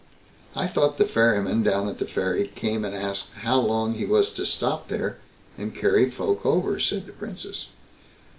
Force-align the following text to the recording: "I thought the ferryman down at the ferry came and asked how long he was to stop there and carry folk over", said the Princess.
"I 0.55 0.65
thought 0.65 0.97
the 0.97 1.05
ferryman 1.05 1.61
down 1.61 1.87
at 1.87 1.99
the 1.99 2.07
ferry 2.07 2.47
came 2.55 2.83
and 2.83 2.95
asked 2.95 3.29
how 3.43 3.59
long 3.59 3.93
he 3.93 4.03
was 4.03 4.33
to 4.33 4.47
stop 4.47 4.87
there 4.87 5.17
and 5.59 5.75
carry 5.75 6.09
folk 6.09 6.43
over", 6.43 6.79
said 6.79 7.05
the 7.05 7.11
Princess. 7.13 7.67